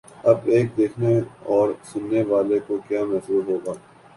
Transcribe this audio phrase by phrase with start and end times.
[0.23, 1.11] اب ایک دیکھنے
[1.47, 3.73] اور سننے والے کو کیا محسوس ہو گا؟